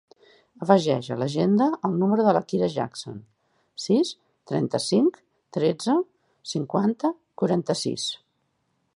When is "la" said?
2.37-2.41